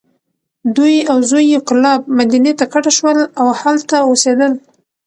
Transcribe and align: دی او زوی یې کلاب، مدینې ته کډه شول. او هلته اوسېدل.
دی 0.75 0.93
او 1.11 1.17
زوی 1.29 1.45
یې 1.53 1.59
کلاب، 1.67 2.01
مدینې 2.19 2.53
ته 2.59 2.65
کډه 2.73 2.91
شول. 2.97 3.17
او 3.39 3.47
هلته 3.61 3.95
اوسېدل. 4.07 4.51